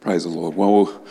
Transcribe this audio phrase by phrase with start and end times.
[0.00, 0.54] Praise the Lord.
[0.54, 1.04] Well, we'll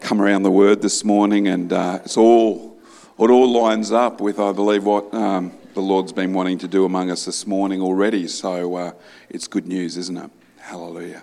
[0.00, 2.80] come around the word this morning, and uh, it's all
[3.18, 6.86] it all lines up with, I believe, what um, the Lord's been wanting to do
[6.86, 8.26] among us this morning already.
[8.28, 8.92] So uh,
[9.28, 10.30] it's good news, isn't it?
[10.58, 11.22] Hallelujah.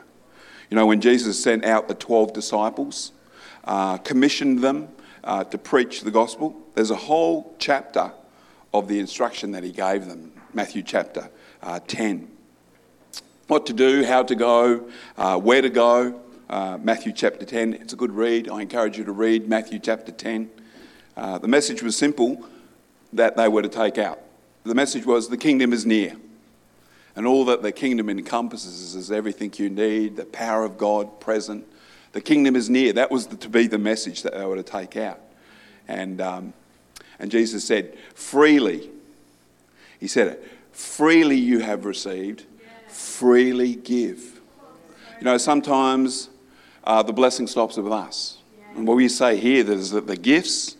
[0.69, 3.13] You know, when Jesus sent out the twelve disciples,
[3.63, 4.89] uh, commissioned them
[5.23, 8.11] uh, to preach the gospel, there's a whole chapter
[8.75, 10.33] of the instruction that he gave them.
[10.53, 11.31] Matthew chapter
[11.63, 12.27] uh, ten.
[13.47, 14.87] What to do, how to go,
[15.17, 17.73] uh, where to go uh, Matthew chapter 10.
[17.73, 18.49] It's a good read.
[18.49, 20.49] I encourage you to read Matthew chapter 10.
[21.15, 22.45] Uh, the message was simple
[23.13, 24.21] that they were to take out.
[24.63, 26.15] The message was the kingdom is near.
[27.15, 31.65] And all that the kingdom encompasses is everything you need, the power of God present.
[32.11, 32.93] The kingdom is near.
[32.93, 35.19] That was the, to be the message that they were to take out.
[35.87, 36.53] And, um,
[37.19, 38.89] and Jesus said, freely,
[39.99, 42.45] he said it, freely you have received,
[42.87, 44.39] freely give.
[45.19, 46.29] You know, sometimes
[46.87, 48.37] uh, the blessing stops with us.
[48.75, 50.77] And what we say here is that the gifts,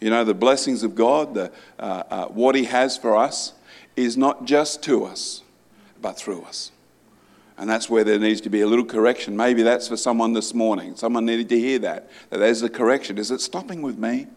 [0.00, 3.52] you know, the blessings of God, the, uh, uh, what He has for us,
[3.94, 5.42] is not just to us,
[6.00, 6.72] but through us.
[7.58, 9.36] And that's where there needs to be a little correction.
[9.36, 10.96] Maybe that's for someone this morning.
[10.96, 12.10] Someone needed to hear that.
[12.30, 13.18] That there's a correction.
[13.18, 14.28] Is it stopping with me?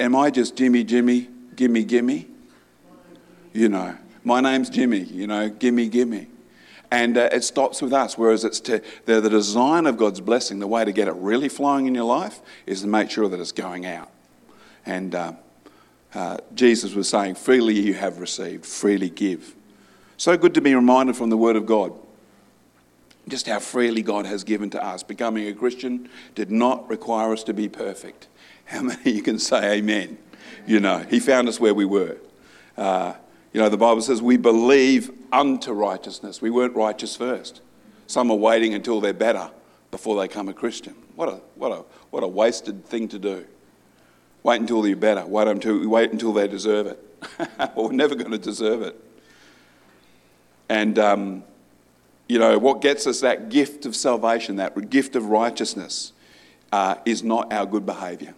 [0.00, 2.26] Am I just Jimmy, Jimmy, gimme, gimme?
[3.52, 6.28] You know, my name's Jimmy, you know, gimme, gimme
[6.90, 8.18] and uh, it stops with us.
[8.18, 11.48] Whereas it's to the, the design of God's blessing, the way to get it really
[11.48, 14.10] flowing in your life is to make sure that it's going out.
[14.86, 15.32] And uh,
[16.14, 19.54] uh, Jesus was saying, freely you have received, freely give.
[20.16, 21.92] So good to be reminded from the Word of God
[23.28, 25.02] just how freely God has given to us.
[25.02, 28.28] Becoming a Christian did not require us to be perfect.
[28.66, 30.18] How many you can say amen?
[30.66, 32.18] You know, He found us where we were.
[32.76, 33.14] Uh,
[33.52, 36.40] you know, the Bible says we believe unto righteousness.
[36.40, 37.60] We weren't righteous first.
[38.06, 39.50] Some are waiting until they're better
[39.90, 40.94] before they become a Christian.
[41.16, 43.46] What a, what a, what a wasted thing to do.
[44.42, 45.26] Wait until you're better.
[45.26, 47.04] Wait until, wait until they deserve it.
[47.58, 48.98] well, we're never going to deserve it.
[50.68, 51.44] And, um,
[52.28, 56.12] you know, what gets us that gift of salvation, that gift of righteousness,
[56.72, 58.34] uh, is not our good behaviour.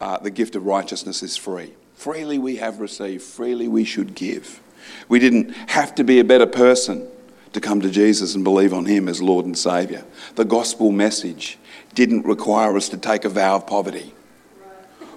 [0.00, 1.72] Uh, the gift of righteousness is free.
[1.96, 4.62] Freely we have received, freely we should give.
[5.08, 7.08] We didn't have to be a better person
[7.54, 10.04] to come to Jesus and believe on Him as Lord and Saviour.
[10.34, 11.58] The gospel message
[11.94, 14.12] didn't require us to take a vow of poverty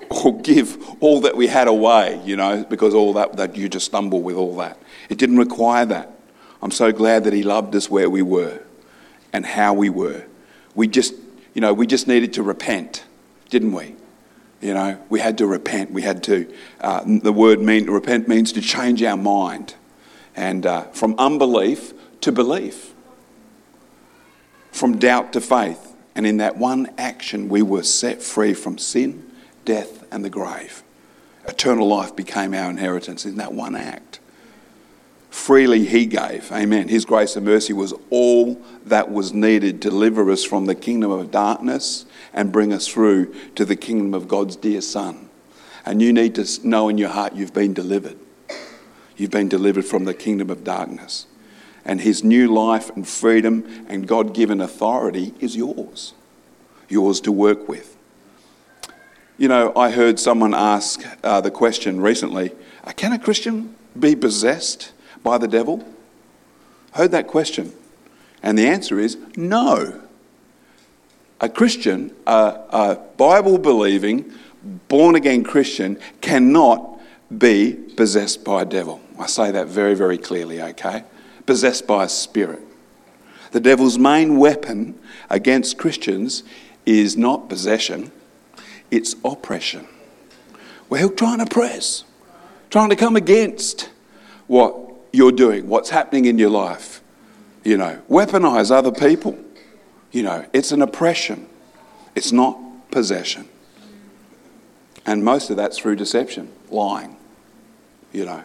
[0.10, 3.86] or give all that we had away, you know, because all that, that you just
[3.86, 4.80] stumble with all that.
[5.10, 6.18] It didn't require that.
[6.62, 8.62] I'm so glad that He loved us where we were
[9.34, 10.24] and how we were.
[10.76, 11.14] We just,
[11.54, 13.04] you know, we just needed to repent,
[13.50, 13.96] didn't we?
[14.62, 15.92] You know, we had to repent.
[15.92, 19.76] We had to, uh, the word mean, repent means to change our mind.
[20.36, 22.94] And uh, from unbelief to belief,
[24.72, 25.96] from doubt to faith.
[26.16, 29.30] And in that one action, we were set free from sin,
[29.64, 30.84] death, and the grave.
[31.48, 34.20] Eternal life became our inheritance in that one act.
[35.50, 36.52] Freely he gave.
[36.52, 36.90] Amen.
[36.90, 41.10] His grace and mercy was all that was needed to deliver us from the kingdom
[41.10, 42.06] of darkness
[42.36, 45.28] and bring us through to the kingdom of God's dear Son.
[45.88, 48.20] And you need to know in your heart you've been delivered.
[49.18, 51.26] You've been delivered from the kingdom of darkness.
[51.84, 56.14] And his new life and freedom and God given authority is yours,
[56.90, 57.98] yours to work with.
[59.40, 62.52] You know, I heard someone ask uh, the question recently
[62.84, 64.92] uh, can a Christian be possessed
[65.24, 65.86] by the devil?
[66.94, 67.74] Heard that question.
[68.42, 70.02] And the answer is no
[71.42, 74.32] a Christian, a, a Bible believing,
[74.88, 77.00] born again Christian, cannot
[77.38, 79.02] be possessed by a devil.
[79.18, 81.04] I say that very, very clearly, okay?
[81.46, 82.62] Possessed by a spirit.
[83.52, 86.44] The devil's main weapon against Christians
[86.86, 88.12] is not possession,
[88.92, 89.88] it's oppression.
[90.90, 92.04] Well, he'll try and oppress,
[92.70, 93.90] trying to come against
[94.48, 97.02] what you're doing, what's happening in your life.
[97.64, 99.38] You know, weaponize other people.
[100.12, 101.48] You know, it's an oppression,
[102.16, 102.58] it's not
[102.92, 103.48] possession.
[105.06, 107.16] And most of that's through deception, lying.
[108.12, 108.44] You know,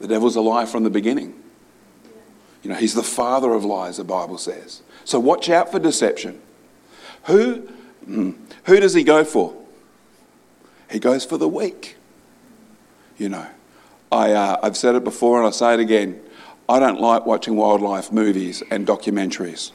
[0.00, 1.42] the devil's a liar from the beginning.
[2.62, 4.82] You know, he's the father of lies, the Bible says.
[5.04, 6.40] So watch out for deception.
[7.24, 7.68] Who,
[8.04, 8.32] hmm,
[8.64, 9.54] who does he go for?
[10.90, 11.96] He goes for the weak.
[13.18, 13.46] You know,
[14.10, 16.20] I, uh, I've said it before and I'll say it again.
[16.68, 19.72] I don't like watching wildlife movies and documentaries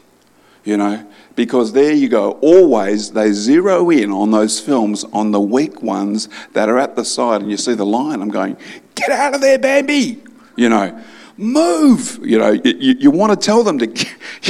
[0.64, 1.06] you know,
[1.36, 2.32] because there you go.
[2.42, 7.04] Always they zero in on those films on the weak ones that are at the
[7.04, 8.22] side, and you see the lion.
[8.22, 8.58] I'm going,
[8.96, 10.22] get out of there, Bambi,
[10.56, 11.02] you know.
[11.38, 12.20] move.
[12.22, 13.88] You know, you, you want to tell them to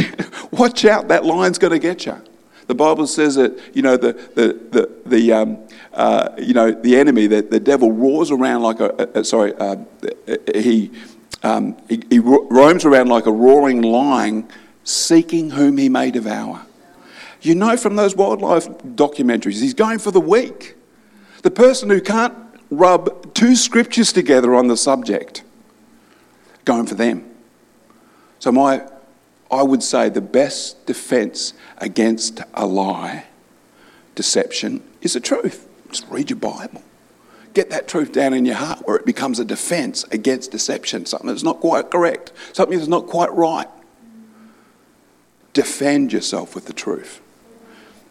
[0.51, 2.21] watch out, that lion's going to get you.
[2.71, 5.57] The Bible says that, you know, the, the, the, the um,
[5.91, 9.75] uh, you know, the enemy, the, the devil roars around like a, a sorry, uh,
[10.55, 10.89] he,
[11.43, 14.47] um, he, he roams around like a roaring lion
[14.85, 16.65] seeking whom he may devour.
[17.41, 20.77] You know from those wildlife documentaries, he's going for the weak.
[21.41, 22.33] The person who can't
[22.69, 25.43] rub two scriptures together on the subject,
[26.63, 27.29] going for them.
[28.39, 28.87] So, my,
[29.51, 33.25] I would say the best defense against a lie,
[34.15, 35.67] deception, is the truth.
[35.89, 36.83] Just read your Bible.
[37.53, 41.27] Get that truth down in your heart where it becomes a defense against deception, something
[41.27, 43.67] that's not quite correct, something that's not quite right.
[45.51, 47.19] Defend yourself with the truth.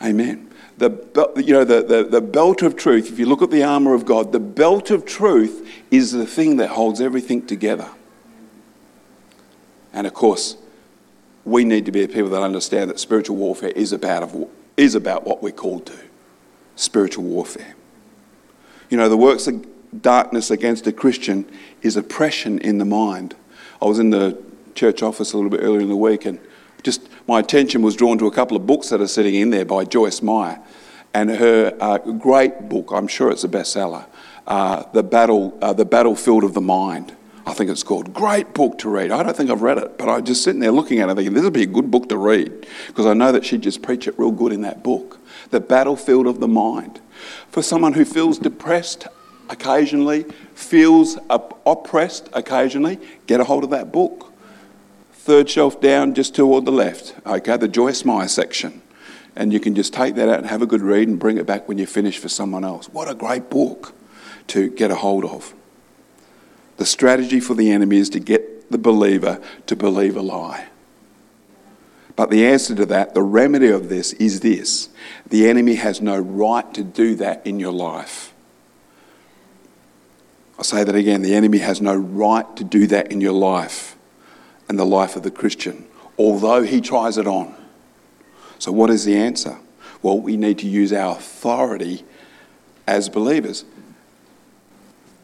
[0.02, 0.50] Amen
[0.80, 3.94] the, you know, the, the, the belt of truth, if you look at the armour
[3.94, 7.88] of God, the belt of truth is the thing that holds everything together.
[9.92, 10.56] And of course,
[11.50, 14.30] we need to be people that understand that spiritual warfare is about,
[14.76, 15.98] is about what we're called to
[16.76, 17.74] spiritual warfare.
[18.88, 19.66] You know, the works of
[20.02, 21.50] darkness against a Christian
[21.82, 23.34] is oppression in the mind.
[23.82, 24.40] I was in the
[24.74, 26.38] church office a little bit earlier in the week and
[26.82, 29.64] just my attention was drawn to a couple of books that are sitting in there
[29.64, 30.60] by Joyce Meyer
[31.12, 34.06] and her uh, great book, I'm sure it's a bestseller,
[34.46, 37.16] uh, the, Battle, uh, the Battlefield of the Mind.
[37.46, 38.12] I think it's called.
[38.12, 39.10] Great book to read.
[39.10, 41.34] I don't think I've read it, but I'm just sitting there looking at it thinking,
[41.34, 44.06] this would be a good book to read because I know that she'd just preach
[44.06, 45.18] it real good in that book.
[45.50, 47.00] The Battlefield of the Mind.
[47.48, 49.06] For someone who feels depressed
[49.48, 54.32] occasionally, feels oppressed occasionally, get a hold of that book.
[55.12, 57.14] Third shelf down, just toward the left.
[57.26, 58.82] Okay, the Joyce Meyer section
[59.36, 61.46] and you can just take that out and have a good read and bring it
[61.46, 62.88] back when you finish for someone else.
[62.88, 63.94] What a great book
[64.48, 65.54] to get a hold of.
[66.80, 70.68] The strategy for the enemy is to get the believer to believe a lie.
[72.16, 74.88] But the answer to that, the remedy of this, is this
[75.28, 78.32] the enemy has no right to do that in your life.
[80.56, 83.94] I'll say that again the enemy has no right to do that in your life
[84.66, 85.84] and the life of the Christian,
[86.18, 87.54] although he tries it on.
[88.58, 89.58] So, what is the answer?
[90.00, 92.06] Well, we need to use our authority
[92.86, 93.66] as believers.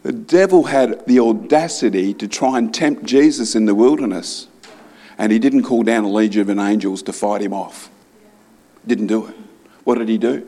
[0.06, 4.46] The devil had the audacity to try and tempt Jesus in the wilderness,
[5.18, 7.90] and he didn't call down a legion of angels to fight him off.
[8.86, 9.34] Didn't do it.
[9.82, 10.46] What did he do?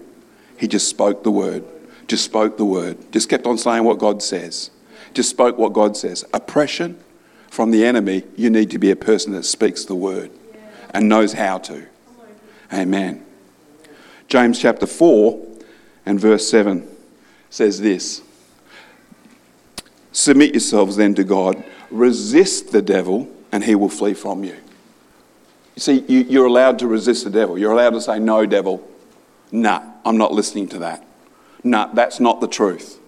[0.56, 1.64] He just spoke the word.
[2.06, 3.10] Just spoke the word.
[3.10, 4.70] Just kept on saying what God says.
[5.12, 6.24] Just spoke what God says.
[6.32, 6.96] Oppression
[7.50, 10.30] from the enemy, you need to be a person that speaks the word
[10.94, 11.84] and knows how to.
[12.72, 13.26] Amen.
[14.28, 15.44] James chapter 4
[16.06, 16.88] and verse 7
[17.50, 18.22] says this
[20.18, 21.62] Submit yourselves then to God,
[21.92, 24.56] resist the devil, and he will flee from you.
[25.76, 27.56] You see, you, are allowed to resist the devil.
[27.56, 28.84] You're allowed to say, No, devil.
[29.52, 31.06] Nah, I'm not listening to that.
[31.62, 32.98] Nah, that's not the truth.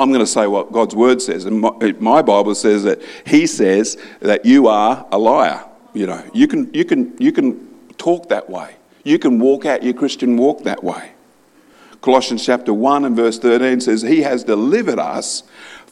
[0.00, 1.44] I'm going to say what God's word says.
[1.44, 5.64] And my, uh, my Bible says that He says that you are a liar.
[5.94, 7.68] You know, you can, you can, you can
[7.98, 8.74] talk that way.
[9.04, 11.12] You can walk out your Christian walk that way.
[12.06, 15.42] Colossians chapter 1 and verse 13 says, He has delivered us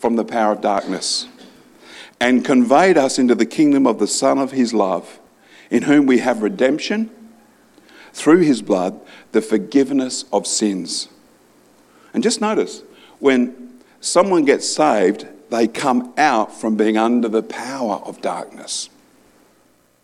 [0.05, 1.27] from the power of darkness
[2.21, 5.19] and conveyed us into the kingdom of the Son of His love,
[5.71, 7.09] in whom we have redemption
[8.13, 9.01] through His blood,
[9.33, 11.09] the forgiveness of sins.
[12.13, 12.83] And just notice,
[13.19, 18.91] when someone gets saved, they come out from being under the power of darkness,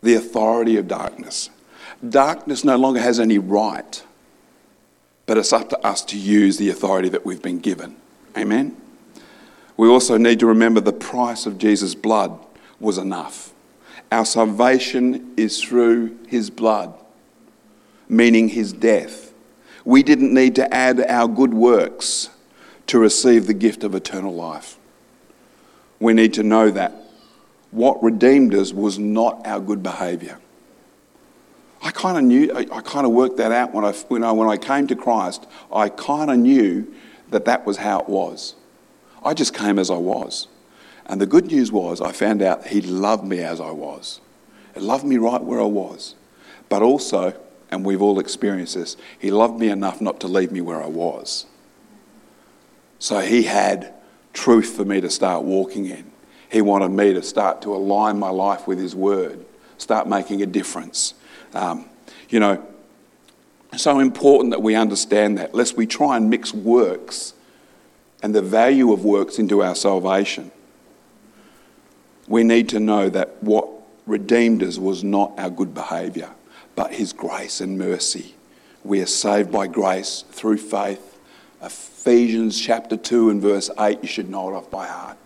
[0.01, 1.51] the authority of darkness.
[2.09, 4.03] Darkness no longer has any right,
[5.27, 7.97] but it's up to us to use the authority that we've been given.
[8.35, 8.80] Amen?
[9.77, 12.37] We also need to remember the price of Jesus' blood
[12.79, 13.53] was enough.
[14.11, 16.93] Our salvation is through his blood,
[18.09, 19.33] meaning his death.
[19.85, 22.29] We didn't need to add our good works
[22.87, 24.77] to receive the gift of eternal life.
[25.99, 26.93] We need to know that
[27.71, 30.39] what redeemed us was not our good behaviour.
[31.81, 34.47] I kind of knew, I, kind of worked that out when I, when I, when
[34.47, 35.47] I came to Christ.
[35.73, 36.93] I kind of knew
[37.31, 38.55] that that was how it was.
[39.23, 40.47] I just came as I was.
[41.05, 44.21] And the good news was, I found out He loved me as I was.
[44.73, 46.15] He loved me right where I was.
[46.69, 50.61] But also, and we've all experienced this, He loved me enough not to leave me
[50.61, 51.45] where I was.
[52.99, 53.93] So He had
[54.33, 56.11] truth for me to start walking in.
[56.49, 59.45] He wanted me to start to align my life with His Word,
[59.77, 61.13] start making a difference.
[61.53, 61.85] Um,
[62.29, 62.65] you know,
[63.77, 67.33] so important that we understand that, lest we try and mix works
[68.21, 70.51] and the value of works into our salvation.
[72.27, 73.67] we need to know that what
[74.05, 76.29] redeemed us was not our good behaviour,
[76.75, 78.35] but His grace and mercy.
[78.83, 81.19] We are saved by grace through faith.
[81.61, 85.17] Ephesians chapter 2 and verse 8, you should know it off by heart,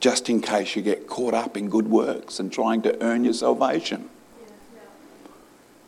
[0.00, 3.34] just in case you get caught up in good works and trying to earn your
[3.34, 4.08] salvation.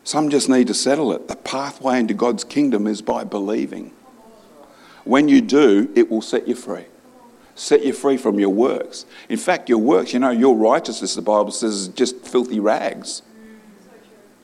[0.04, 1.28] Some just need to settle it.
[1.28, 3.92] The pathway into God's kingdom is by believing.
[5.04, 6.84] When you do, it will set you free.
[7.54, 9.04] Set you free from your works.
[9.28, 13.22] In fact, your works, you know, your righteousness, the Bible says, is just filthy rags.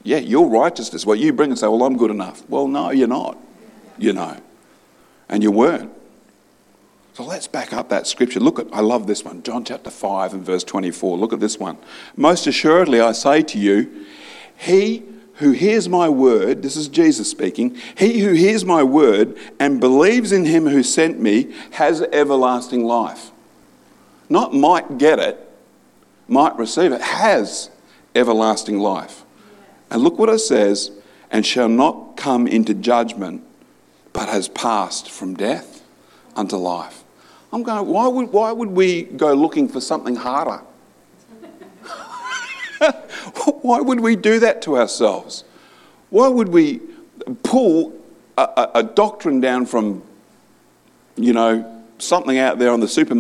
[0.03, 2.49] Yeah, your righteousness, what you bring and say, well, I'm good enough.
[2.49, 3.38] Well, no, you're not.
[3.99, 4.37] You know.
[5.29, 5.93] And you weren't.
[7.15, 8.38] So let's back up that scripture.
[8.38, 11.19] Look at, I love this one, John chapter 5 and verse 24.
[11.19, 11.77] Look at this one.
[12.17, 14.07] Most assuredly, I say to you,
[14.57, 15.03] he
[15.38, 20.33] who hears my word, this is Jesus speaking, he who hears my word and believes
[20.33, 23.30] in him who sent me has everlasting life.
[24.28, 25.38] Not might get it,
[26.26, 27.71] might receive it, has
[28.14, 29.25] everlasting life.
[29.90, 30.90] And look what it says,
[31.30, 33.42] and shall not come into judgment,
[34.12, 35.83] but has passed from death
[36.35, 37.04] unto life.
[37.52, 40.62] I'm going, why would, why would we go looking for something harder?
[43.62, 45.44] Why would we do that to ourselves?
[46.11, 46.80] Why would we
[47.42, 47.92] pull
[48.37, 50.02] a, a, doctrine down from,
[51.16, 53.14] you know, something out there on the super,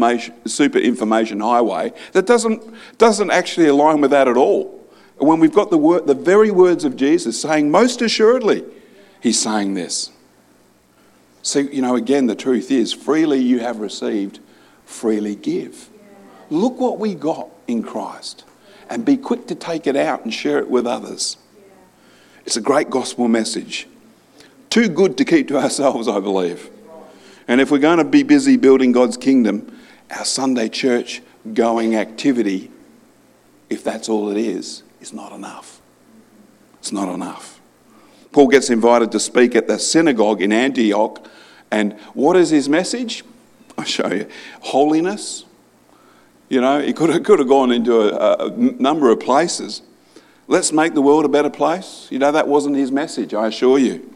[0.46, 2.62] super information highway that doesn't,
[2.98, 4.74] doesn't actually align with that at all?
[5.18, 8.64] When we've got the, word, the very words of Jesus saying, most assuredly,
[9.20, 10.12] he's saying this.
[11.42, 14.38] So, you know, again, the truth is freely you have received,
[14.84, 15.88] freely give.
[16.50, 18.44] Look what we got in Christ
[18.88, 21.36] and be quick to take it out and share it with others.
[22.44, 23.86] It's a great gospel message.
[24.70, 26.70] Too good to keep to ourselves, I believe.
[27.46, 29.78] And if we're going to be busy building God's kingdom,
[30.10, 31.22] our Sunday church
[31.54, 32.70] going activity,
[33.70, 35.80] if that's all it is, is not enough.
[36.78, 37.60] It's not enough.
[38.32, 41.26] Paul gets invited to speak at the synagogue in Antioch,
[41.70, 43.24] and what is his message?
[43.76, 44.28] I'll show you.
[44.60, 45.44] Holiness,
[46.48, 49.82] you know, he could have, could have gone into a, a number of places.
[50.46, 52.08] Let's make the world a better place.
[52.10, 54.14] You know, that wasn't his message, I assure you.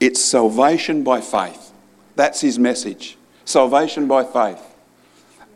[0.00, 1.72] It's salvation by faith.
[2.16, 3.18] That's his message.
[3.44, 4.74] Salvation by faith.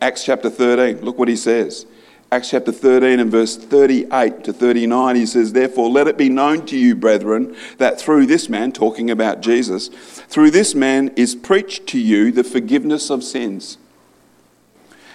[0.01, 1.87] Acts chapter 13, look what he says.
[2.31, 6.67] Acts chapter 13 and verse 38 to 39, he says, Therefore, let it be known
[6.67, 11.87] to you, brethren, that through this man, talking about Jesus, through this man is preached
[11.87, 13.79] to you the forgiveness of sins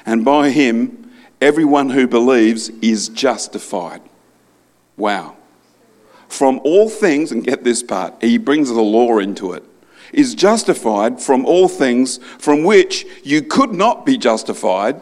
[0.05, 4.01] and by him, everyone who believes is justified.
[4.98, 5.36] Wow.
[6.27, 9.63] From all things, and get this part, he brings the law into it,
[10.12, 15.01] is justified from all things from which you could not be justified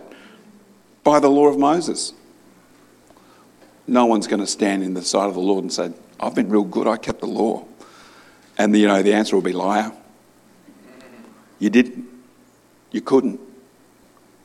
[1.03, 2.13] by the law of Moses.
[3.87, 6.49] No one's going to stand in the sight of the Lord and say, I've been
[6.49, 7.65] real good, I kept the law.
[8.57, 9.91] And you know, the answer will be liar.
[11.59, 12.07] You didn't.
[12.91, 13.39] You couldn't.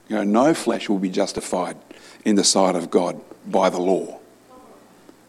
[0.09, 1.77] You know, no flesh will be justified
[2.25, 4.19] in the sight of God by the law.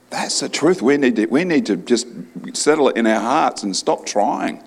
[0.09, 0.81] That's the truth.
[0.81, 2.07] We need to, we need to just
[2.53, 4.63] settle it in our hearts and stop trying.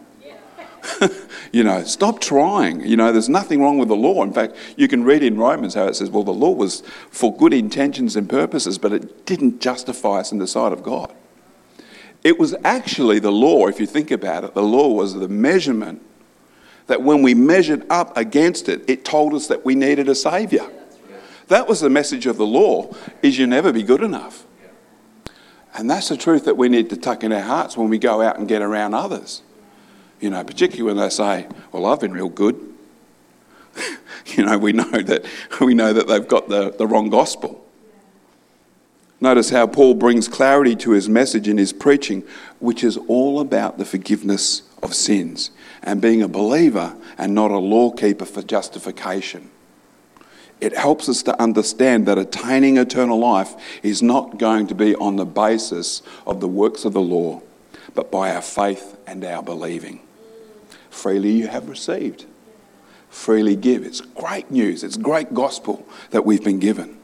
[1.52, 2.81] you know, stop trying.
[2.81, 4.23] You know, there's nothing wrong with the law.
[4.23, 7.35] In fact, you can read in Romans how it says, well, the law was for
[7.37, 11.12] good intentions and purposes, but it didn't justify us in the sight of God.
[12.23, 16.02] It was actually the law, if you think about it, the law was the measurement
[16.90, 20.68] that when we measured up against it, it told us that we needed a saviour.
[21.47, 22.92] That was the message of the law,
[23.23, 24.44] is you never be good enough.
[25.73, 28.20] And that's the truth that we need to tuck in our hearts when we go
[28.20, 29.42] out and get around others.
[30.18, 32.61] You know, particularly when they say, Well, I've been real good.
[34.26, 35.25] you know, we know that
[35.61, 37.64] we know that they've got the, the wrong gospel.
[39.20, 42.25] Notice how Paul brings clarity to his message in his preaching,
[42.59, 45.50] which is all about the forgiveness of sins
[45.82, 49.50] and being a believer and not a law keeper for justification.
[50.60, 55.16] It helps us to understand that attaining eternal life is not going to be on
[55.16, 57.40] the basis of the works of the law,
[57.94, 60.00] but by our faith and our believing.
[60.90, 62.26] Freely you have received,
[63.08, 63.84] freely give.
[63.84, 66.99] It's great news, it's great gospel that we've been given.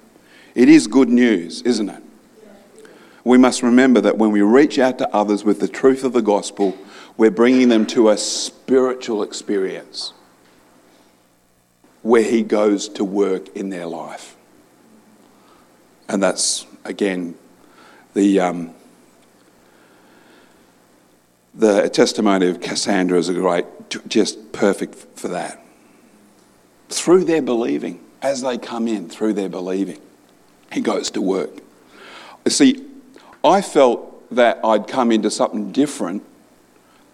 [0.54, 2.02] It is good news, isn't it?
[3.24, 6.22] We must remember that when we reach out to others with the truth of the
[6.22, 6.76] gospel,
[7.16, 10.12] we're bringing them to a spiritual experience
[12.02, 14.36] where He goes to work in their life.
[16.08, 17.34] And that's, again,
[18.14, 18.74] the, um,
[21.54, 23.66] the testimony of Cassandra is a great,
[24.08, 25.60] just perfect for that.
[26.88, 30.00] Through their believing, as they come in, through their believing.
[30.72, 31.50] He goes to work.
[32.48, 32.84] See,
[33.44, 36.24] I felt that I'd come into something different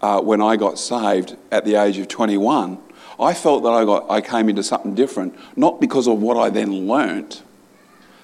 [0.03, 2.77] uh, when I got saved at the age of 21.
[3.17, 6.49] I felt that I, got, I came into something different, not because of what I
[6.49, 7.41] then learnt,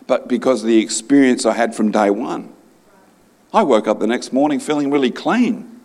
[0.06, 2.54] but because of the experience I had from day one.
[3.54, 5.80] I woke up the next morning feeling really clean.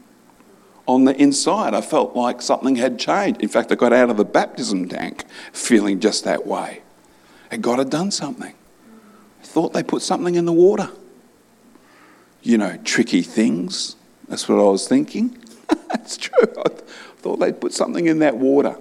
[0.89, 3.41] On the inside, I felt like something had changed.
[3.41, 6.83] In fact, I got out of the baptism tank feeling just that way.
[7.53, 8.53] And God had done something.
[8.53, 10.91] I thought they put something in the water.
[12.43, 13.95] You know, tricky things.
[14.29, 15.39] That's what I was thinking.
[16.04, 16.52] It's true.
[16.59, 16.69] I
[17.16, 18.76] thought they'd put something in that water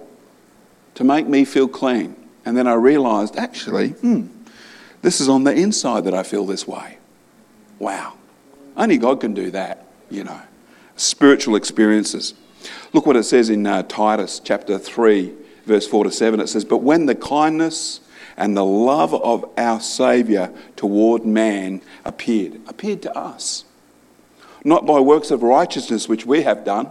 [0.94, 2.16] to make me feel clean.
[2.44, 4.26] And then I realised, actually, hmm,
[5.00, 6.98] this is on the inside that I feel this way.
[7.78, 8.14] Wow.
[8.76, 10.40] Only God can do that, you know.
[10.96, 12.34] Spiritual experiences.
[12.92, 15.32] Look what it says in uh, Titus chapter 3,
[15.64, 16.40] verse 4 to 7.
[16.40, 18.00] It says, But when the kindness
[18.36, 23.64] and the love of our Saviour toward man appeared, appeared to us,
[24.64, 26.88] not by works of righteousness which we have done,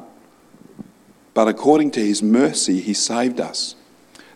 [1.33, 3.75] but according to his mercy, he saved us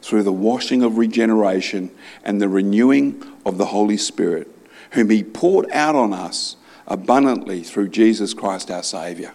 [0.01, 1.91] through the washing of regeneration
[2.23, 4.47] and the renewing of the Holy Spirit,
[4.91, 6.55] whom he poured out on us
[6.87, 9.33] abundantly through Jesus Christ our Saviour.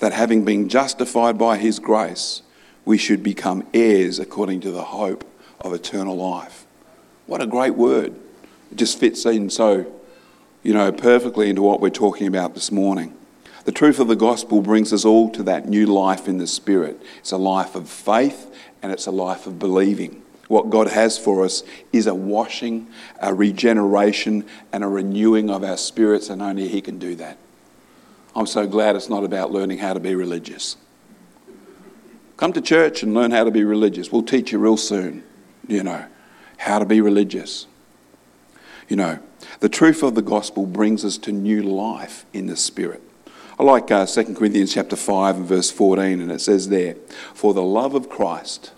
[0.00, 2.42] That having been justified by his grace,
[2.84, 5.24] we should become heirs according to the hope
[5.60, 6.66] of eternal life.
[7.26, 8.14] What a great word.
[8.70, 9.86] It just fits in so,
[10.64, 13.14] you know, perfectly into what we're talking about this morning.
[13.66, 17.00] The truth of the gospel brings us all to that new life in the Spirit.
[17.18, 18.52] It's a life of faith
[18.82, 20.22] and it's a life of believing.
[20.48, 22.88] What God has for us is a washing,
[23.20, 27.38] a regeneration, and a renewing of our spirits, and only He can do that.
[28.36, 30.76] I'm so glad it's not about learning how to be religious.
[32.36, 34.12] Come to church and learn how to be religious.
[34.12, 35.24] We'll teach you real soon,
[35.66, 36.04] you know,
[36.58, 37.66] how to be religious.
[38.88, 39.18] You know,
[39.60, 43.02] the truth of the gospel brings us to new life in the Spirit.
[43.58, 46.96] I like uh, 2 Corinthians chapter 5 and verse 14, and it says there,
[47.34, 48.72] For the love of Christ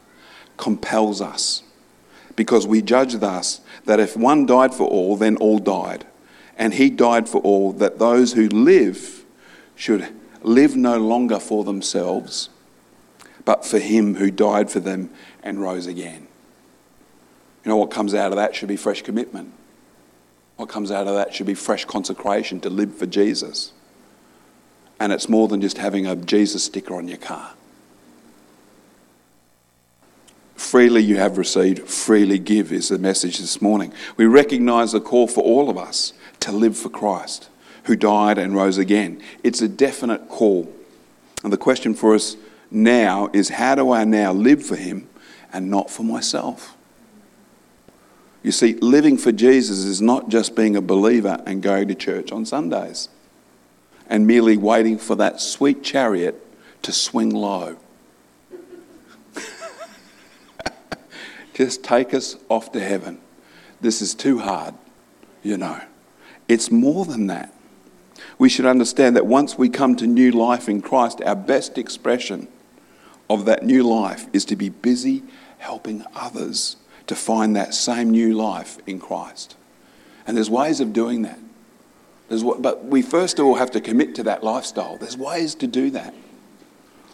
[0.57, 1.62] compels us,
[2.35, 6.07] because we judge thus that if one died for all, then all died.
[6.59, 9.24] And he died for all, that those who live
[9.74, 10.09] should
[10.42, 12.50] live no longer for themselves,
[13.44, 15.11] but for him who died for them
[15.42, 16.26] and rose again.
[17.64, 19.52] You know what comes out of that should be fresh commitment.
[20.57, 23.73] What comes out of that should be fresh consecration to live for Jesus.
[24.99, 27.53] And it's more than just having a Jesus sticker on your car.
[30.55, 33.92] Freely you have received, freely give is the message this morning.
[34.16, 37.51] We recognize the call for all of us to live for Christ,
[37.85, 39.23] who died and rose again.
[39.45, 40.73] It's a definite call.
[41.45, 42.37] And the question for us
[42.71, 45.09] now is how do I now live for Him
[45.53, 46.76] and not for myself?
[48.46, 52.30] You see, living for Jesus is not just being a believer and going to church
[52.30, 53.09] on Sundays
[54.09, 56.40] and merely waiting for that sweet chariot
[56.82, 57.76] to swing low.
[61.54, 63.18] Just take us off to heaven.
[63.80, 64.74] This is too hard,
[65.42, 65.80] you know.
[66.46, 67.52] It's more than that.
[68.38, 72.46] We should understand that once we come to new life in Christ, our best expression
[73.28, 75.24] of that new life is to be busy
[75.59, 76.76] helping others
[77.07, 79.57] to find that same new life in Christ.
[80.27, 81.38] And there's ways of doing that.
[82.29, 84.97] There's, but we first of all have to commit to that lifestyle.
[84.97, 86.14] There's ways to do that.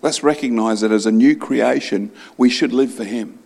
[0.00, 3.38] Let's recognize that as a new creation, we should live for Him.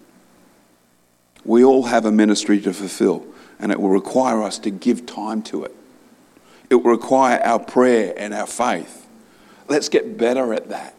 [1.45, 3.27] We all have a ministry to fulfill,
[3.59, 5.75] and it will require us to give time to it.
[6.71, 9.07] It will require our prayer and our faith.
[9.69, 10.95] Let's get better at that.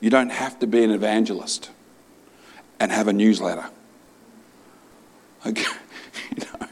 [0.00, 1.70] You don't have to be an evangelist
[2.80, 3.66] and have a newsletter
[5.46, 5.76] okay?
[6.36, 6.68] you know,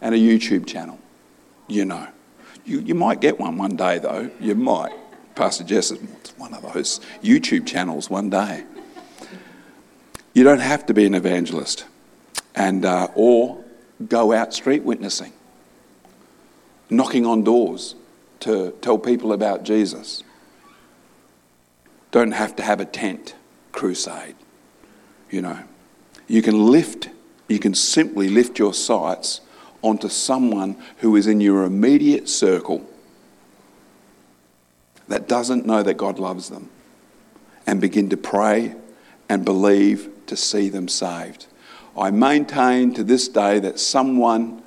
[0.00, 0.98] and a YouTube channel
[1.68, 2.08] you know.
[2.64, 4.30] You, you might get one one day, though.
[4.40, 4.92] You might.
[5.34, 6.00] Pastor Jess is
[6.36, 8.64] one of those YouTube channels one day.
[10.34, 11.84] You don't have to be an evangelist
[12.54, 13.62] and, uh, or
[14.08, 15.32] go out street witnessing,
[16.90, 17.94] knocking on doors
[18.40, 20.22] to tell people about Jesus.
[22.10, 23.34] Don't have to have a tent
[23.72, 24.34] crusade,
[25.30, 25.60] you know.
[26.26, 27.08] You can lift,
[27.48, 29.40] you can simply lift your sights
[29.82, 32.86] onto someone who is in your immediate circle
[35.08, 36.68] that doesn't know that God loves them
[37.66, 38.74] and begin to pray
[39.28, 41.46] and believe to see them saved.
[41.96, 44.62] I maintain to this day that someone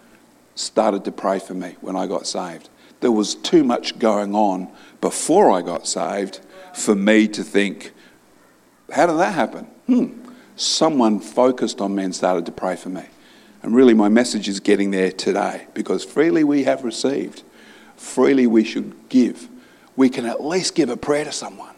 [0.56, 2.70] started to pray for me when I got saved.
[3.00, 6.40] There was too much going on before I got saved
[6.74, 7.92] for me to think,
[8.92, 9.66] how did that happen?
[9.88, 10.21] Hmm.
[10.62, 13.06] Someone focused on me and started to pray for me.
[13.64, 17.42] And really, my message is getting there today because freely we have received,
[17.96, 19.50] freely we should give.
[19.96, 21.74] We can at least give a prayer to someone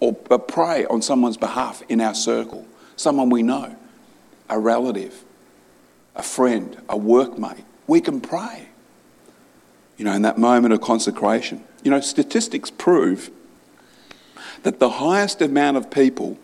[0.00, 3.74] or pray on someone's behalf in our circle, someone we know,
[4.50, 5.24] a relative,
[6.14, 7.64] a friend, a workmate.
[7.86, 8.68] We can pray,
[9.96, 11.64] you know, in that moment of consecration.
[11.82, 13.30] You know, statistics prove
[14.62, 16.36] that the highest amount of people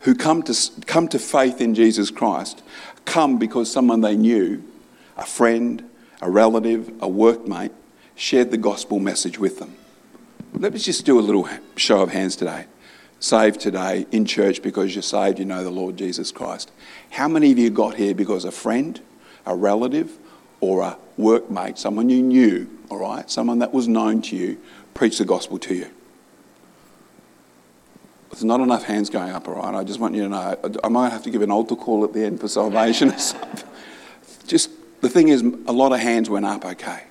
[0.00, 0.54] who come to,
[0.86, 2.62] come to faith in Jesus Christ
[3.04, 4.62] come because someone they knew,
[5.16, 5.88] a friend,
[6.20, 7.72] a relative, a workmate,
[8.14, 9.74] shared the gospel message with them.
[10.52, 12.66] Let me just do a little show of hands today.
[13.18, 16.70] Saved today in church because you're saved, you know the Lord Jesus Christ.
[17.10, 19.00] How many of you got here because a friend,
[19.44, 20.16] a relative,
[20.60, 24.58] or a workmate, someone you knew, all right, someone that was known to you,
[24.94, 25.90] preached the gospel to you?
[28.30, 29.74] There's not enough hands going up, all right?
[29.74, 30.78] I just want you to know.
[30.84, 33.68] I might have to give an altar call at the end for salvation or something.
[34.46, 37.04] Just the thing is, a lot of hands went up, okay?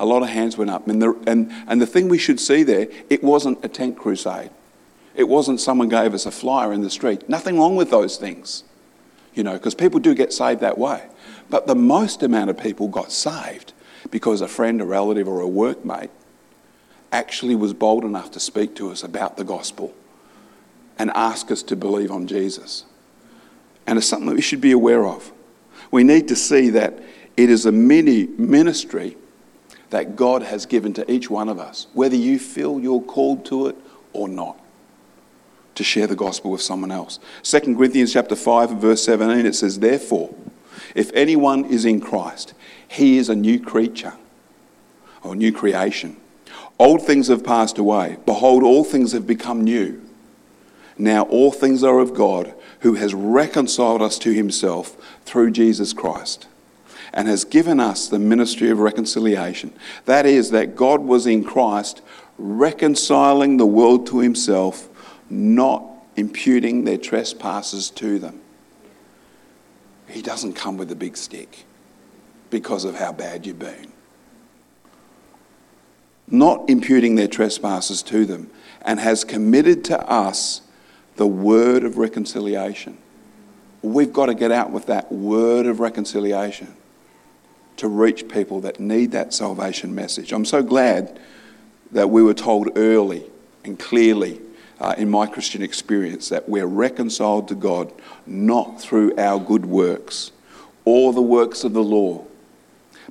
[0.00, 0.88] A lot of hands went up.
[0.88, 4.50] And the, and, and the thing we should see there, it wasn't a tent crusade.
[5.14, 7.28] It wasn't someone gave us a flyer in the street.
[7.28, 8.64] Nothing wrong with those things,
[9.32, 11.04] you know, because people do get saved that way.
[11.48, 13.72] But the most amount of people got saved
[14.10, 16.10] because a friend, a relative, or a workmate
[17.12, 19.94] actually was bold enough to speak to us about the gospel
[20.98, 22.84] and ask us to believe on Jesus.
[23.86, 25.32] And it's something that we should be aware of.
[25.90, 26.98] We need to see that
[27.36, 29.16] it is a mini ministry
[29.90, 33.68] that God has given to each one of us, whether you feel you're called to
[33.68, 33.76] it
[34.12, 34.58] or not,
[35.74, 37.18] to share the gospel with someone else.
[37.42, 40.34] 2 Corinthians chapter 5 and verse 17 it says, Therefore,
[40.94, 42.54] if anyone is in Christ,
[42.88, 44.14] he is a new creature
[45.22, 46.16] or new creation.
[46.78, 48.18] Old things have passed away.
[48.26, 50.03] Behold, all things have become new.
[50.96, 56.46] Now all things are of God, who has reconciled us to himself through Jesus Christ
[57.14, 59.72] and has given us the ministry of reconciliation.
[60.04, 62.02] That is, that God was in Christ
[62.36, 64.88] reconciling the world to himself,
[65.30, 65.84] not
[66.16, 68.40] imputing their trespasses to them.
[70.08, 71.64] He doesn't come with a big stick
[72.50, 73.92] because of how bad you've been.
[76.26, 78.50] Not imputing their trespasses to them,
[78.82, 80.62] and has committed to us
[81.16, 82.98] the word of reconciliation.
[83.82, 86.74] We've got to get out with that word of reconciliation
[87.76, 90.32] to reach people that need that salvation message.
[90.32, 91.18] I'm so glad
[91.92, 93.24] that we were told early
[93.64, 94.40] and clearly
[94.80, 97.92] uh, in my Christian experience that we're reconciled to God
[98.26, 100.32] not through our good works
[100.84, 102.24] or the works of the law,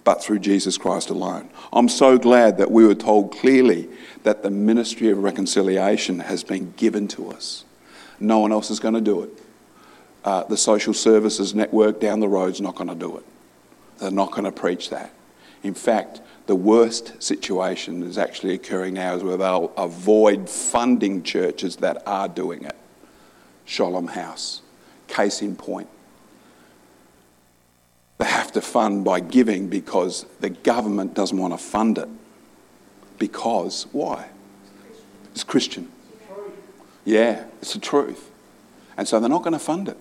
[0.04, 1.50] but through Jesus Christ alone.
[1.72, 3.90] I'm so glad that we were told clearly
[4.24, 7.66] that the ministry of reconciliation has been given to us.
[8.24, 9.30] No one else is going to do it.
[10.24, 13.26] Uh, the social services network down the road is not going to do it.
[13.98, 15.12] They're not going to preach that.
[15.62, 21.76] In fact, the worst situation is actually occurring now is where they'll avoid funding churches
[21.78, 22.78] that are doing it.
[23.66, 24.62] Shalom House,
[25.08, 25.90] case in point.
[28.20, 32.08] They have to fund by giving because the government doesn't want to fund it.
[33.20, 34.30] Because, why?
[35.34, 35.92] It's Christian.
[37.06, 38.32] Yeah, it's the truth.
[38.98, 39.98] And so they're not going to fund it.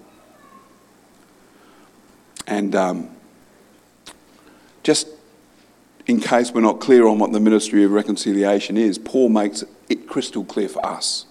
[2.47, 3.11] And um,
[4.83, 5.09] just
[6.07, 10.09] in case we're not clear on what the ministry of reconciliation is, Paul makes it
[10.09, 11.27] crystal clear for us.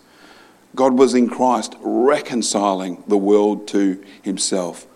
[0.73, 4.87] God was in Christ reconciling the world to himself.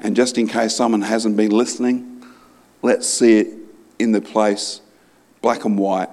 [0.00, 2.24] And just in case someone hasn't been listening,
[2.82, 3.48] let's see it
[3.98, 4.82] in the place,
[5.40, 6.10] black and white.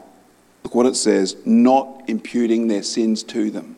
[0.64, 3.76] Look what it says not imputing their sins to them.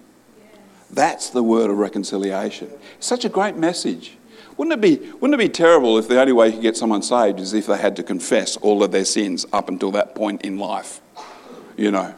[0.92, 2.70] That's the word of reconciliation.
[3.00, 4.18] Such a great message.
[4.58, 7.02] Wouldn't it, be, wouldn't it be terrible if the only way you could get someone
[7.02, 10.42] saved is if they had to confess all of their sins up until that point
[10.44, 11.00] in life?
[11.78, 12.14] You know,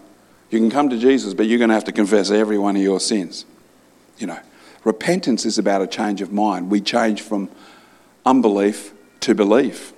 [0.49, 2.81] you can come to Jesus, but you're going to have to confess every one of
[2.81, 3.45] your sins.
[4.17, 4.39] You know,
[4.83, 6.69] repentance is about a change of mind.
[6.69, 7.49] We change from
[8.25, 9.93] unbelief to belief.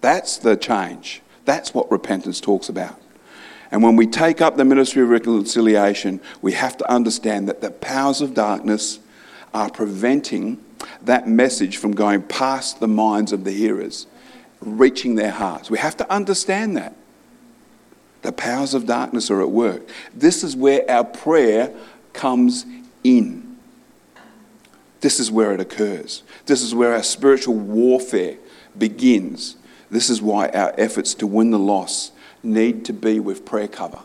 [0.00, 1.22] That's the change.
[1.44, 2.99] That's what repentance talks about.
[3.70, 7.70] And when we take up the ministry of reconciliation, we have to understand that the
[7.70, 8.98] powers of darkness
[9.54, 10.62] are preventing
[11.02, 14.06] that message from going past the minds of the hearers,
[14.60, 15.70] reaching their hearts.
[15.70, 16.96] We have to understand that.
[18.22, 19.88] The powers of darkness are at work.
[20.14, 21.72] This is where our prayer
[22.12, 22.66] comes
[23.02, 23.56] in.
[25.00, 26.22] This is where it occurs.
[26.44, 28.36] This is where our spiritual warfare
[28.76, 29.56] begins.
[29.90, 34.00] This is why our efforts to win the lost need to be with prayer cover.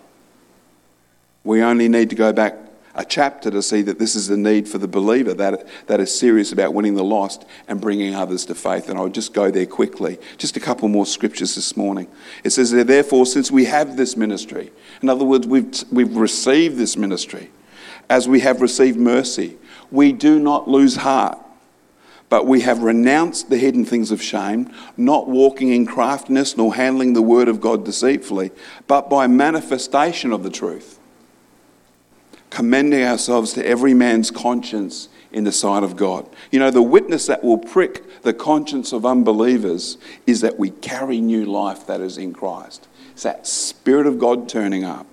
[1.44, 2.56] We only need to go back
[2.96, 6.18] a chapter to see that this is a need for the believer that, that is
[6.18, 8.90] serious about winning the lost and bringing others to faith.
[8.90, 10.18] And I'll just go there quickly.
[10.38, 12.08] Just a couple more scriptures this morning.
[12.44, 14.72] It says, Therefore, since we have this ministry,
[15.02, 17.50] in other words, we've, we've received this ministry,
[18.10, 19.58] as we have received mercy,
[19.92, 21.40] we do not lose heart.
[22.30, 27.14] But we have renounced the hidden things of shame, not walking in craftiness nor handling
[27.14, 28.52] the word of God deceitfully,
[28.88, 31.00] but by manifestation of the truth
[32.56, 36.26] commending ourselves to every man's conscience in the sight of God.
[36.52, 41.20] You know, the witness that will prick the conscience of unbelievers is that we carry
[41.20, 42.88] new life that is in Christ.
[43.12, 45.06] It's that Spirit of God turning up,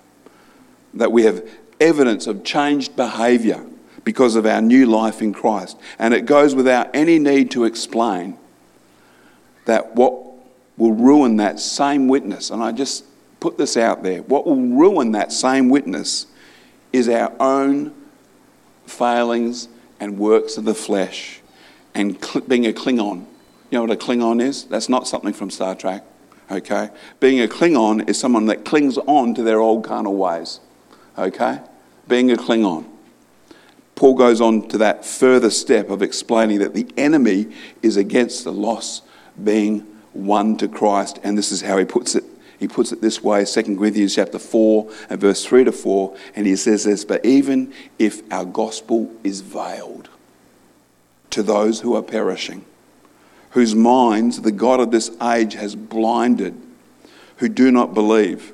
[0.93, 1.45] that we have
[1.81, 3.65] evidence of changed behaviour
[4.03, 5.77] because of our new life in Christ.
[5.99, 8.37] And it goes without any need to explain
[9.65, 10.13] that what
[10.77, 13.05] will ruin that same witness, and I just
[13.39, 16.27] put this out there, what will ruin that same witness
[16.91, 17.93] is our own
[18.85, 19.67] failings
[19.99, 21.41] and works of the flesh
[21.93, 23.25] and cl- being a Klingon.
[23.69, 24.65] You know what a Klingon is?
[24.65, 26.03] That's not something from Star Trek,
[26.51, 26.89] okay?
[27.19, 30.59] Being a Klingon is someone that clings on to their old carnal ways,
[31.17, 31.59] okay?
[32.07, 32.85] Being a Klingon.
[34.03, 37.47] Paul goes on to that further step of explaining that the enemy
[37.81, 39.01] is against the loss
[39.41, 42.25] being won to Christ, and this is how he puts it.
[42.59, 46.45] He puts it this way 2 Corinthians chapter 4 and verse 3 to 4, and
[46.45, 50.09] he says this But even if our gospel is veiled
[51.29, 52.65] to those who are perishing,
[53.51, 56.61] whose minds the God of this age has blinded,
[57.37, 58.51] who do not believe,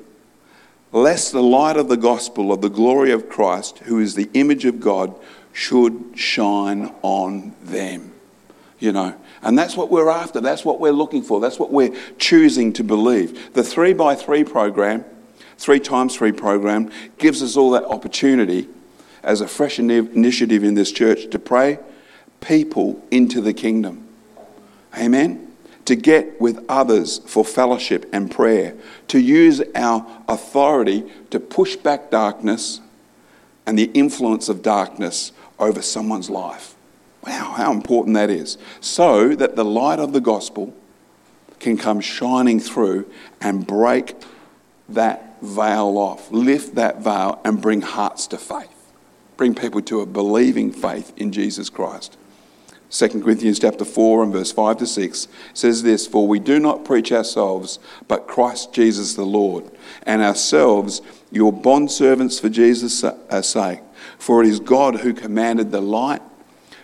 [0.92, 4.64] lest the light of the gospel of the glory of Christ, who is the image
[4.64, 5.14] of God,
[5.52, 8.12] should shine on them.
[8.78, 10.40] You know, and that's what we're after.
[10.40, 11.40] That's what we're looking for.
[11.40, 13.52] That's what we're choosing to believe.
[13.52, 15.04] The three by three program,
[15.58, 18.68] three times three program, gives us all that opportunity
[19.22, 21.78] as a fresh initiative in this church to pray
[22.40, 24.06] people into the kingdom.
[24.96, 25.52] Amen.
[25.84, 28.76] To get with others for fellowship and prayer,
[29.08, 32.80] to use our authority to push back darkness
[33.66, 36.74] and the influence of darkness over someone's life.
[37.24, 38.56] Wow, how important that is.
[38.80, 40.74] So that the light of the gospel
[41.58, 44.16] can come shining through and break
[44.88, 48.74] that veil off, lift that veil, and bring hearts to faith.
[49.36, 52.16] Bring people to a believing faith in Jesus Christ.
[52.90, 56.84] 2 Corinthians chapter 4 and verse 5 to 6 says this For we do not
[56.84, 59.70] preach ourselves, but Christ Jesus the Lord,
[60.02, 63.80] and ourselves your bondservants for Jesus' uh, sake.
[64.20, 66.20] For it is God who commanded the light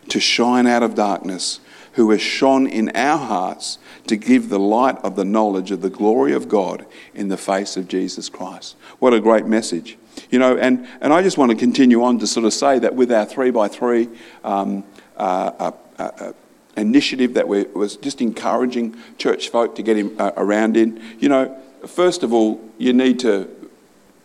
[0.09, 1.61] to shine out of darkness,
[1.92, 5.90] who has shone in our hearts to give the light of the knowledge of the
[5.90, 8.75] glory of God in the face of Jesus Christ.
[9.01, 9.99] What a great message.
[10.31, 12.94] You know, and, and I just want to continue on to sort of say that
[12.94, 14.09] with our three by three
[14.42, 14.83] um,
[15.18, 16.33] uh, uh, uh, uh
[16.79, 21.29] initiative that we was just encouraging church folk to get in, uh, around in, you
[21.29, 21.55] know,
[21.87, 23.49] first of all, you need to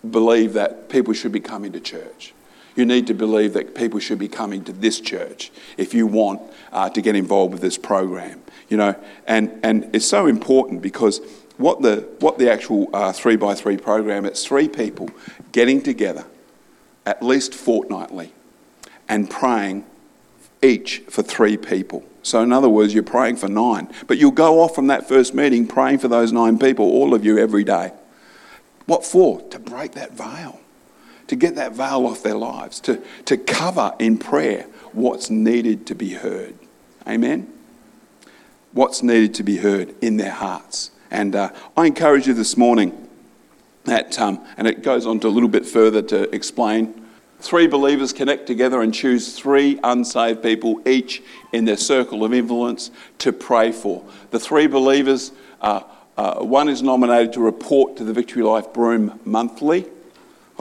[0.10, 2.34] believe that people should be coming to church.
[2.76, 6.42] You need to believe that people should be coming to this church if you want
[6.72, 8.42] uh, to get involved with this program.
[8.70, 8.96] You know,
[9.28, 11.20] and, and it's so important because
[11.58, 15.10] what the, what the actual uh, three by three program, it's three people
[15.52, 16.26] getting together
[17.06, 18.32] at least fortnightly
[19.10, 19.86] and praying
[20.62, 22.06] each for three people.
[22.24, 25.34] So, in other words, you're praying for nine, but you'll go off from that first
[25.34, 27.92] meeting praying for those nine people, all of you, every day.
[28.86, 29.42] What for?
[29.50, 30.60] To break that veil
[31.32, 35.96] to get that veil off their lives, to, to cover in prayer what's needed to
[35.96, 36.54] be heard.
[37.08, 37.48] Amen?
[38.74, 40.92] What's needed to be heard in their hearts.
[41.10, 43.08] And uh, I encourage you this morning
[43.86, 47.02] that, um, and it goes on to a little bit further to explain.
[47.40, 52.92] Three believers connect together and choose three unsaved people, each in their circle of influence,
[53.20, 54.04] to pray for.
[54.32, 55.84] The three believers, uh,
[56.18, 59.86] uh, one is nominated to report to the Victory Life Broome monthly.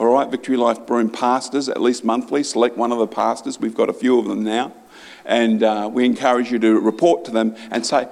[0.01, 3.59] All right, Victory Life Broome pastors, at least monthly, select one of the pastors.
[3.59, 4.73] We've got a few of them now.
[5.25, 8.07] And uh, we encourage you to report to them and say,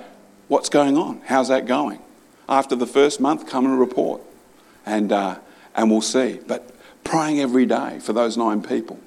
[0.50, 1.22] What's going on?
[1.26, 2.00] How's that going?
[2.48, 4.22] After the first month, come and report.
[4.86, 5.40] And, uh,
[5.74, 6.40] and we'll see.
[6.46, 6.72] But
[7.04, 9.00] praying every day for those nine people.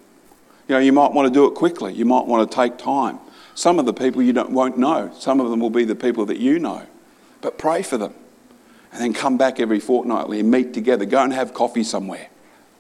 [0.66, 3.20] You know, you might want to do it quickly, you might want to take time.
[3.54, 6.26] Some of the people you don't, won't know, some of them will be the people
[6.26, 6.84] that you know.
[7.42, 8.14] But pray for them.
[8.90, 11.04] And then come back every fortnightly and meet together.
[11.04, 12.26] Go and have coffee somewhere.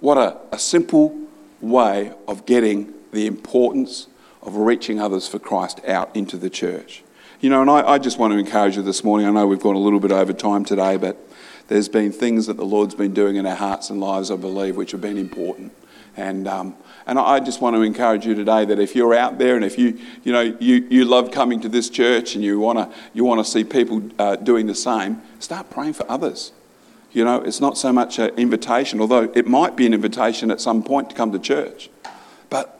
[0.02, 1.16] What a, a simple
[1.60, 4.08] way of getting the importance
[4.42, 7.04] of reaching others for Christ out into the church.
[7.40, 9.28] You know, and I, I, just want to encourage you this morning.
[9.28, 11.16] I know we've gone a little bit over time today, but
[11.68, 14.74] there's been things that the Lord's been doing in our hearts and lives, I believe,
[14.74, 15.72] which have been important.
[16.16, 16.74] And, um,
[17.06, 19.78] and I just want to encourage you today that if you're out there and if
[19.78, 23.22] you, you, know, you, you love coming to this church and you want to you
[23.22, 26.50] wanna see people uh, doing the same, start praying for others.
[27.12, 30.60] You know, it's not so much an invitation, although it might be an invitation at
[30.60, 31.90] some point to come to church.
[32.48, 32.78] But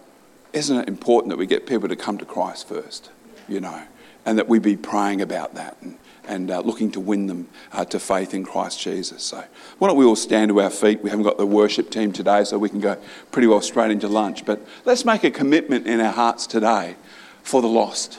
[0.53, 3.11] isn't it important that we get people to come to Christ first,
[3.47, 3.83] you know,
[4.25, 7.85] and that we be praying about that and, and uh, looking to win them uh,
[7.87, 9.23] to faith in Christ Jesus.
[9.23, 9.45] So,
[9.79, 11.03] why don't we all stand to our feet?
[11.03, 12.97] We haven't got the worship team today, so we can go
[13.33, 14.47] pretty well straight into lunch.
[14.47, 16.97] But let's make a commitment in our hearts today
[17.43, 18.19] for the lost.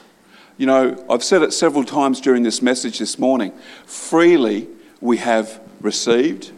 [0.57, 3.51] You know, I've said it several times during this message this morning.
[3.85, 4.67] Freely
[5.01, 6.51] we have received,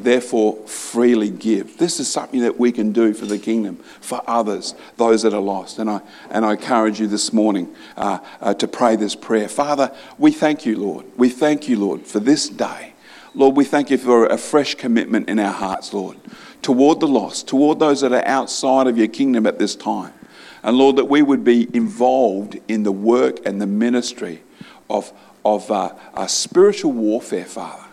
[0.00, 1.76] therefore freely give.
[1.76, 5.40] This is something that we can do for the kingdom, for others, those that are
[5.40, 5.78] lost.
[5.78, 9.48] And I, and I encourage you this morning uh, uh, to pray this prayer.
[9.48, 11.06] Father, we thank you, Lord.
[11.16, 12.94] We thank you, Lord, for this day.
[13.34, 16.16] Lord, we thank you for a fresh commitment in our hearts, Lord,
[16.62, 20.14] toward the lost, toward those that are outside of your kingdom at this time.
[20.62, 24.42] And Lord, that we would be involved in the work and the ministry
[24.88, 25.12] of,
[25.44, 27.84] of uh, spiritual warfare, Father.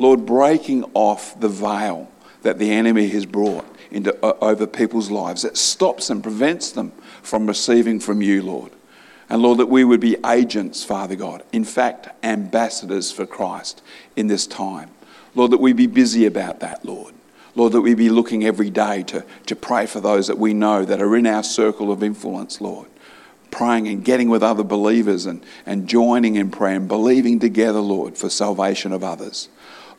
[0.00, 2.10] Lord, breaking off the veil
[2.40, 6.92] that the enemy has brought into, uh, over people's lives that stops and prevents them
[7.22, 8.72] from receiving from you, Lord.
[9.28, 13.82] And Lord, that we would be agents, Father God, in fact, ambassadors for Christ
[14.16, 14.88] in this time.
[15.34, 17.12] Lord, that we be busy about that, Lord.
[17.54, 20.82] Lord, that we be looking every day to, to pray for those that we know
[20.86, 22.88] that are in our circle of influence, Lord.
[23.50, 28.16] Praying and getting with other believers and, and joining in prayer and believing together, Lord,
[28.16, 29.50] for salvation of others.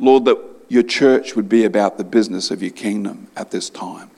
[0.02, 0.38] Lord, that
[0.68, 4.10] your church would be about the business of your kingdom at this time.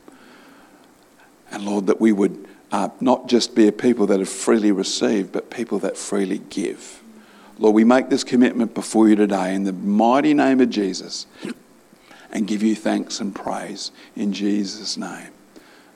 [1.52, 5.32] And Lord, that we would uh, not just be a people that have freely received,
[5.32, 7.04] but people that freely give.
[7.60, 11.28] Lord, we make this commitment before you today in the mighty name of Jesus
[12.32, 15.30] and give you thanks and praise in Jesus' name.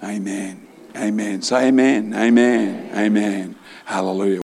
[0.03, 0.67] Amen.
[0.95, 1.41] Amen.
[1.41, 2.13] Say amen.
[2.13, 2.91] Amen.
[2.95, 3.55] Amen.
[3.85, 4.41] Hallelujah.